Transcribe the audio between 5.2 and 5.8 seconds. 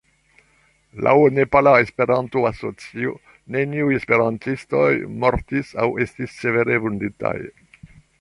mortis